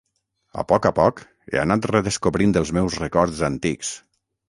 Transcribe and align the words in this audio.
A 0.61 0.63
poc 0.71 0.87
a 0.91 0.91
poc, 1.01 1.21
he 1.53 1.61
anat 1.65 1.87
redescobrint 1.93 2.59
els 2.65 2.75
meus 2.81 3.01
records 3.07 3.49
antics. 3.53 3.97